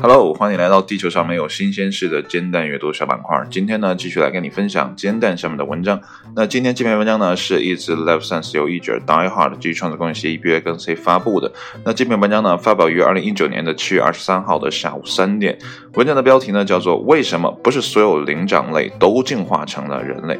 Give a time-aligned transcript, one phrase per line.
[0.00, 3.46] Hello，欢迎来到地球上没有新鲜事的煎蛋阅读小板块。
[3.50, 6.00] 今天呢，继续来跟你分享煎蛋上面的文章。
[6.34, 11.52] 那今天这篇文章呢，是一直 Life Science 由一卷 Die Hard 基于创作公益协议 B A 跟 C 发布的。
[11.84, 15.58] 那这篇文章呢，发表于二零一九年的七月二十三号的下午三点。
[15.96, 20.38] 文章的标题呢，叫做“为什么不是所有灵长类都进化成了人类？”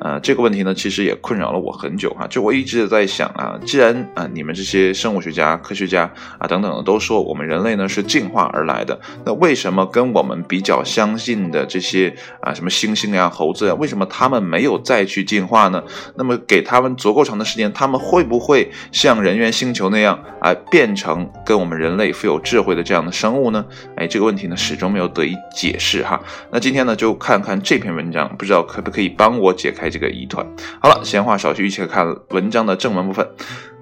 [0.00, 2.26] 呃，这个问题呢，其实也困扰了我很久哈。
[2.28, 9.00] 就我一直在想啊，既然啊，你们这些生物学家、科学家啊等等的都说我们人类呢是进化而来的。
[9.24, 15.82] 那为什么跟我们比较相近的这些啊，什么猩猩呀、猴子呀，为什么他们没有再去进化呢？
[16.16, 23.64] 那么给他们足够长的时间，他们会不会像人猿星球那样啊，变成跟我们人类富有智慧的这样的生物呢？
[23.96, 26.20] 哎，这个问题呢，始终没没有得以解释哈。
[26.50, 30.44] 那今天呢，就看看这篇文章，不知道可不可以帮我解开这个疑团。
[30.80, 33.24] 好了，闲话少叙，一起看文章的正文部分。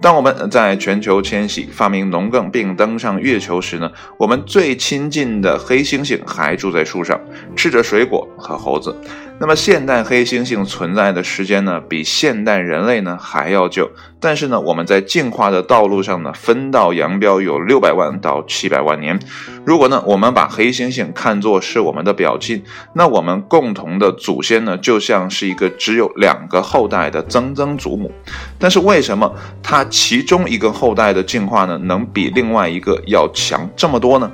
[0.00, 7.18] 当我们在全球迁徙、发明农耕并登上月球时呢，我们最亲近的黑猩猩还住在树上，
[7.56, 8.94] 吃着水果和猴子。
[9.38, 13.90] 那么现代黑猩猩存在的时间呢，比现代人类呢还要久。
[14.18, 19.18] 但是呢，我们在进化的道路上呢，分道扬镳有六百万到七百万年。
[19.66, 22.62] 如果呢，我们把黑猩猩看作是我们的表亲，
[22.94, 28.10] 那我们共同的祖先呢，就像是一个只有两个后代的曾曾祖母。
[28.58, 34.30] 但是为什么它其中一个后代的进化呢，能比另外一个要强这么多呢？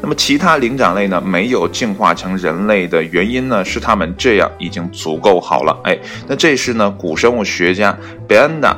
[0.00, 5.76] 那么其他灵长类呢没有进化成人类的原因呢是他们这样已经足够好了。
[5.82, 8.76] 哎，那这是呢古生物学家 Benda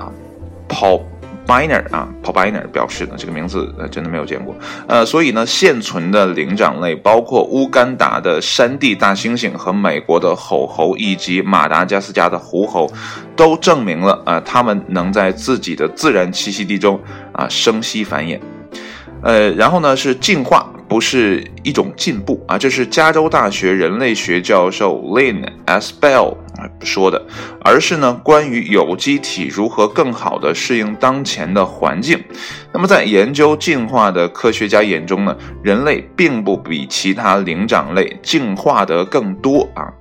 [0.67, 1.03] Paul
[1.51, 4.55] Biner 啊 Paul Biner 表示的，这个名字呃真的没有见过。
[4.87, 12.89] 呃，所以呢现存的灵长类包括乌干达的山地大猩猩和美国的吼猴以及马达加斯加的狐猴，
[13.34, 17.01] 都证明了啊它们能在自己的自然栖息地中
[17.33, 18.39] 啊生息繁衍。
[19.23, 20.73] 呃，然后呢是进化。
[20.91, 26.37] 不是一种进步啊，这是加州大学人类学教授 Lynn Asbell
[26.82, 27.22] 说的，
[27.62, 32.22] 而是呢关于有机体如何更好的适应当前的环境。
[32.72, 39.93] 那么在研究进化的科学家眼中呢，人类并不比其他灵长类进化得更多啊。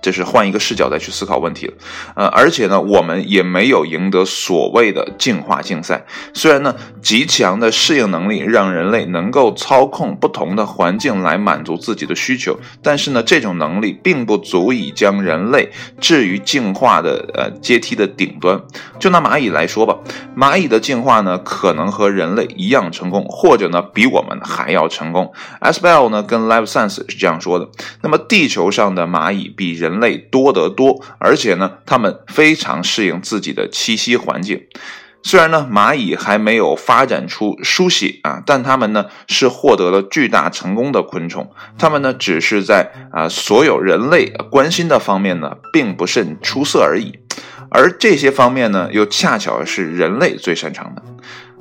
[0.00, 1.72] 这是换一个视角再去思考问题了，
[2.14, 6.04] 呃，而且呢，我们也没有赢得所谓的进化竞赛。
[6.32, 15.70] 虽然呢，极强的适应能力让人类能够操控不同的环境来满足自己的需求，但是呢，这种能力并不足以将人类
[16.00, 18.60] 置于进化的呃阶梯的顶端。
[18.98, 19.96] 就拿蚂蚁来说吧，
[20.36, 25.32] 蚂蚁的进化呢，可能和人类一样成功，或者呢，比我们还要成功。
[25.60, 27.68] s b l 呢，跟 Live Science 是这样说的。
[28.02, 34.66] 那么，地球上的蚂蚁比人人类多得多，而且呢，它们非常适应自己的栖息环境。
[35.22, 41.50] 虽然呢，蚂蚁还没有发展出书写啊，但它们呢是获得了巨大成功的昆虫。
[41.76, 47.18] 它们呢只是在啊所有人类关心的方面呢，并不甚出色而已。
[47.70, 51.02] 而这些方面呢，又恰巧是人类最擅长的。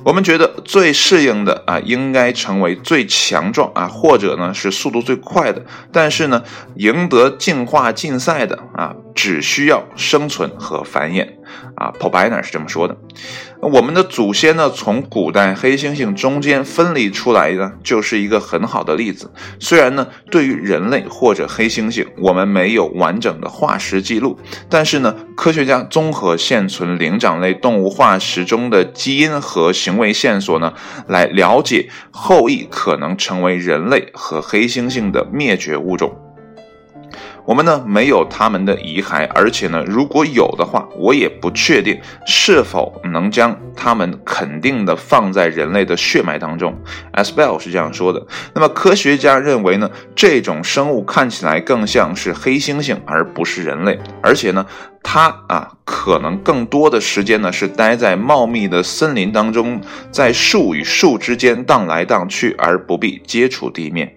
[0.08, 5.62] 我们觉得最适应的啊，应该成为最强壮啊，或者呢是速度最快的。
[5.92, 6.42] 但是呢，
[6.78, 11.28] 赢得进化竞赛的啊，只需要生存和繁衍
[11.76, 11.92] 啊。
[12.00, 12.98] Paul Biner 是这么说的。
[13.60, 19.32] 我们的祖先呢，从古代黑猩猩中间分离出来呢，就是一个很好的例子。
[19.60, 24.38] 虽然呢，对于人类或者黑猩猩，我们没有完整的化石记录，
[24.70, 30.74] 但是呢，科学家综合现存灵长类动物化石中的基因和行为线索呢，
[31.08, 36.27] 来了解后裔可能成为人类和黑猩猩的灭绝物种。
[37.48, 46.78] 我们呢没有他们的遗骸，而且呢，如果有的话，我也不确定是否能将他们肯定的放在人类的血脉当中。
[47.14, 48.28] Asbell 是这样说的。
[48.54, 54.66] 那么科学家认为呢，这种生物看起来更像是黑猩猩，而不是人类，而且呢，
[55.02, 59.80] 它啊可能更多的时间呢是待在茂密的森林当中，
[60.12, 64.14] 在树与树之间荡来荡去，而不必接触地面。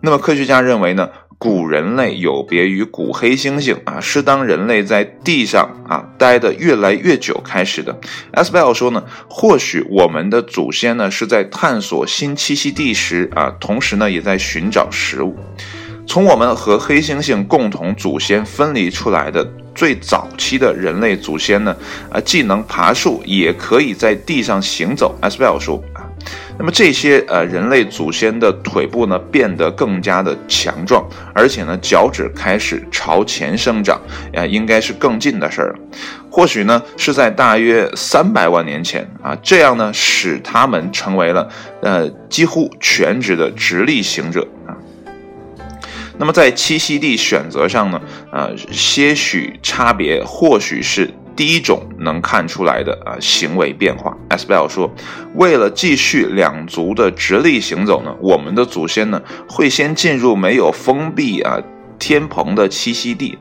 [0.00, 1.08] 那么科学家认为呢？
[1.38, 7.98] 古人类有别于古黑猩猩啊，是当人类在地上啊待得越来越久开始的。
[8.32, 15.36] Asbell 说呢，或许我们的祖先呢是在探索新栖息地时啊，同时呢也在寻找食物。
[16.06, 21.74] 从我们和黑猩猩共同祖先分离出来的最早期的人类祖先呢，
[22.10, 25.16] 啊，既能爬树，也可以在地上行走。
[25.22, 25.82] s b l 说。
[26.58, 31.04] 那么这些呃人类祖先的腿部呢变得更加的强壮，
[31.34, 34.00] 而且呢脚趾开始朝前生长，
[34.34, 35.74] 啊，应该是更近的事儿。
[36.30, 41.48] 或许呢是在大约三百万年前啊，这样呢使他们成为了
[41.80, 44.76] 呃几乎全职的直立行者啊。
[46.18, 51.10] 那么在栖息地选择上呢，呃，些许差别，或许是。
[51.34, 54.90] 第一种能看出来的啊行为变化 s b e l 说，
[55.34, 61.60] 为了继续两足的直立行走呢，我们的祖先呢会先进入没有封闭啊
[61.98, 63.38] 天棚的栖息地，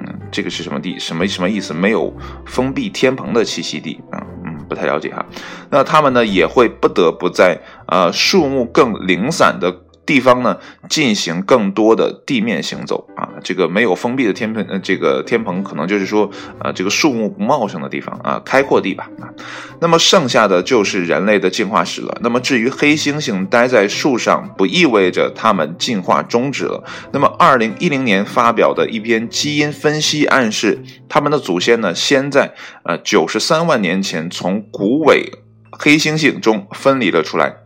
[0.00, 0.98] 嗯，这个是什么地？
[0.98, 1.74] 什么什么意思？
[1.74, 2.12] 没有
[2.46, 5.24] 封闭天棚的栖息地啊，嗯，不太了解哈。
[5.70, 9.83] 那他们呢也会不得不在呃树木更零散的。
[10.06, 10.58] 地方呢，
[10.88, 16.30] 进行更多的地面行走啊，这个没有封闭的天棚，呃，这个天棚可能就是说，
[16.60, 19.32] 呃，这个树木不茂盛的地方啊，开阔地吧啊。
[19.80, 22.18] 那么剩下的就是人类的进化史了。
[22.20, 26.84] 那么至于黑猩猩待在树上，不意味着它们进化终止了。
[27.12, 32.54] 那么二零一零年发表的一篇基因分析暗示，他们的祖先呢，先在
[32.84, 35.32] 呃九十三万年前从古尾
[35.70, 37.63] 黑猩猩中分离了出来。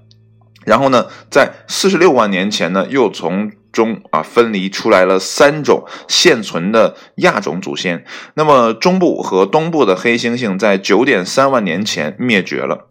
[0.64, 8.04] 然后呢，在四十六万年前呢，又从中啊分离出来了三种现存的亚种祖先。
[8.34, 12.88] 那么中部和东部的黑猩猩在九点三万年前灭绝了。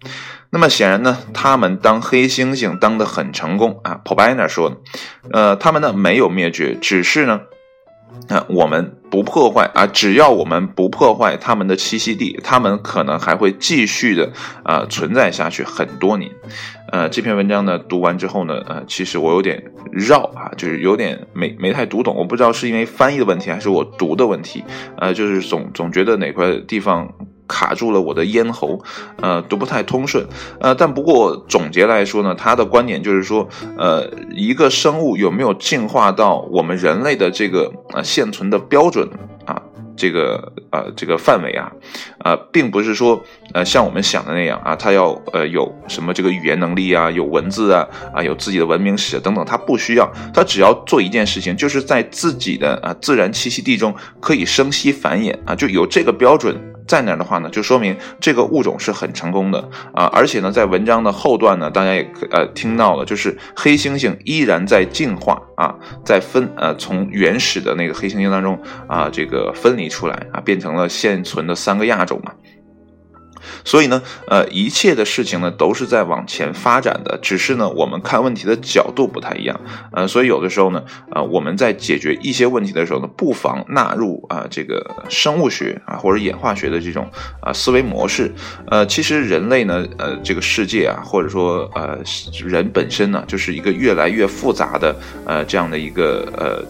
[0.49, 3.99] 那么显然呢，他们当黑猩猩当得很成功啊。
[4.03, 4.81] ，Pobiner 说，
[5.31, 7.41] 呃，他们呢没有灭绝，只是呢。
[8.29, 14.31] 那我们不破坏啊，只要我们不破坏他们的栖息地，他们可能还会继续的
[14.63, 16.29] 啊存在下去很多年。
[16.91, 24.63] 呃，这篇文章呢读完之后呢，呃，其实我有点绕啊，就是有点没没太读懂，我不知道是因为翻译的问题还是我读的问题，
[24.97, 27.07] 呃，就是总总觉得哪块地方。
[27.47, 28.79] 卡住了我的咽喉，
[29.21, 30.25] 呃，读不太通顺，
[30.59, 33.47] 呃，但不过总结来说呢，他的观点就是说，
[33.77, 39.09] 呃，一个生物有没有进化到我们人类的这个呃现存的标准
[39.45, 39.61] 啊，
[39.95, 41.71] 这个呃这个范围啊，
[42.23, 43.23] 呃，并不是说
[43.53, 56.55] 呃像我们想的那样啊，他要呃有什么这个语言能力啊，有文字啊，啊有自己的文明史等等，他不需要，他只要做一件事情，就是在自己的啊自然栖息地中可以生息繁衍啊，就有这个标准。
[56.87, 60.05] 在那儿的话呢，就说明这个物种是很成功的啊！
[60.05, 65.75] 而且呢，在文章的后段呢，大家也呃听到了，就是黑猩猩依然在进化啊，
[66.05, 68.57] 在分呃从原始的那个黑猩猩当中
[68.87, 72.31] 啊，这个分离出来啊，变成了现存的三个亚种嘛。
[73.63, 79.59] 所以呢，呃，一切的事情呢都是在往前发展的，只是呢我们看问题的角度不太一样，
[79.91, 87.09] 呃，所以有的时候呢，呃，我们在解决一些问题的时候呢，不妨纳入啊这个生物学啊或者演化学的这种
[87.41, 88.31] 啊思维模式，
[88.67, 91.97] 呃，其实人类呢，呃，这个世界啊，或者说呃
[92.45, 94.95] 人本身呢，就是一个越来越复杂的
[95.25, 96.63] 呃这样的一个呃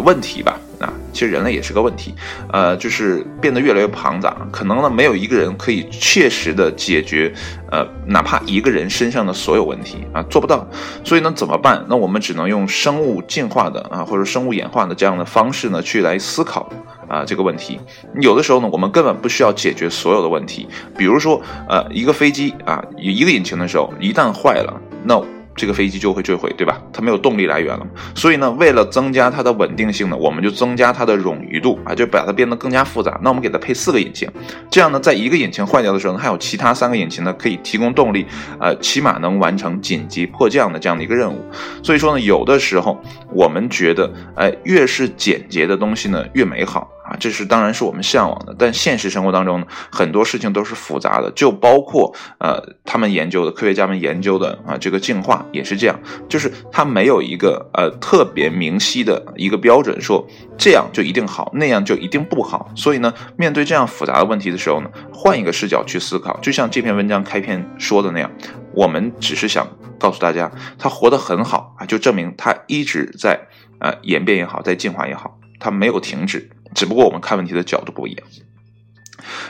[0.00, 0.58] 问题吧。
[0.80, 2.12] 啊，其实人类也是个问题，
[2.52, 7.32] 呃，就是变得越来越庞杂，可能呢没有一个人可以切实的解决，
[7.70, 10.66] 呃，哪怕一个人身上的所有问题啊，做不到。
[11.04, 11.84] 所以呢，怎么办？
[11.88, 16.68] 那我们只能用生物进化的啊，或者生物演化的这样的方式呢，去来思考
[17.06, 17.78] 啊这个问题。
[18.20, 20.66] 有的时候呢，我们根本不需要解决所有的问题，
[20.98, 24.74] 比如说，呃，一个飞机啊，一个引擎的时候一旦坏了，
[25.04, 25.24] 那。
[25.54, 26.80] 这个飞机就会坠毁，对吧？
[26.92, 33.18] 它没有动力来源了，所以呢，为了增加它的稳定性呢，我们就增加它的冗余度啊，就把它变得更加复杂。
[33.22, 34.28] 那我们给它配四个引擎，
[34.70, 38.26] 这样呢，在一个引擎坏掉的时候呢，还有其他三个引擎呢可以提供动力，
[38.58, 41.44] 呃，起码能完成紧急迫降的这样的一个任务。
[41.82, 42.98] 所以说呢，有的时候
[43.32, 46.88] 我们觉得，哎，越是简洁的东西呢，越美好。
[47.04, 62.70] 啊这是当然是我们向往的，但现实生活当中呢，很多事情都是复杂的，就包括呃，他们研究的科学家们研究的啊，这个进化也是这样，就是它没有一个呃特别明晰的一个标准，说这样就一定好，那样就一定不好。
[62.76, 68.30] 所以呢，面对这样复杂的问题的时候呢，换一个视角去思考，就像这篇文章开篇说的那样，
[68.72, 69.66] 我们只是想
[69.98, 73.40] 告诉大家，它活得很好啊，就证明它一直在
[73.80, 76.50] 呃演变也好，在进化也好，它没有停止。
[76.74, 78.26] 只不过我们看问题的角度不一样。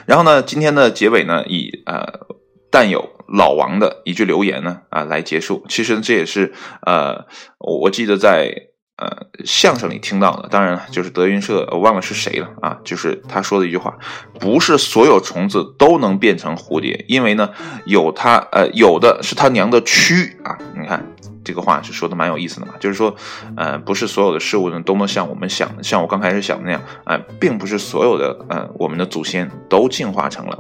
[0.07, 2.27] 然后呢，今天的结尾呢，以呃
[2.71, 5.65] 但有老王的一句留言呢啊来结束。
[5.69, 6.53] 其实这也是
[6.85, 7.27] 呃
[7.59, 8.53] 我记得在
[8.97, 13.99] 呃相声里听到的，当然了，就是德云社我忘了是谁了啊，就是他说的一句话：
[14.39, 17.51] 不是所有虫子都能变成蝴蝶，因为呢
[17.87, 21.12] 有他呃有的是他娘的蛆啊，你看。
[21.45, 23.15] 这个话是说的蛮有意思的嘛，就是说，
[23.57, 30.59] 呃，不是所有的事物呢都能像我们想的，像我刚开始想的那样，呃，并不是所有的呃我们的祖先都进化成了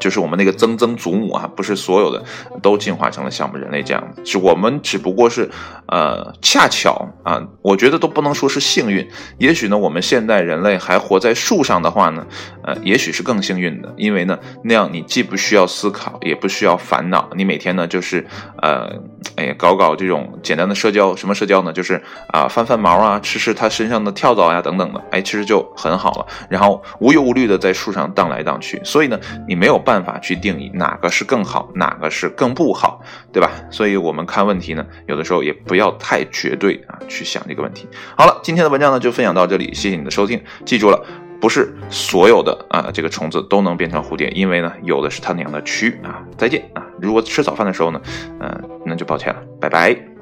[0.00, 2.24] 就是我们那个曾曾祖母啊，不是所有的
[2.62, 4.02] 都进化成了像我们人类这样。
[4.14, 5.50] 子，是我们只不过是，
[5.88, 12.26] 呃，恰巧啊，我觉得都不能说是幸运，也许呢，我们现代人类还活在树上的话呢，
[12.64, 18.26] 呃，也许是更幸运的，因为呢，那样你既不需要思考，也不需要烦恼，你每天呢就是，
[18.62, 18.90] 呃，
[19.36, 21.72] 哎，搞搞这种简单的社交，什么社交呢？
[21.72, 30.00] 就是啊，翻翻毛啊，吃吃它身上的跳蚤呀，等等的，哎，其实就很好了，然后无忧无虑的在树上荡来荡去，所以呢，你没有办。
[30.00, 33.50] 法去定义哪个是更好，哪个是更不好，对吧？
[33.70, 37.86] 所以我们看问题呢，有的时候也不要太绝对啊，去想这个问题。
[38.16, 40.42] 好了，今天的文章呢就分享到这里，谢谢你的收听。
[40.64, 40.98] 记住了，
[41.38, 46.22] 不是所有的啊这个虫子都能变成蝴蝶，因为呢有的是它那样的蛆啊。
[46.38, 46.82] 再见啊！
[46.98, 48.00] 如果吃早饭的时候呢，
[48.40, 50.19] 嗯，那就抱歉了，拜拜。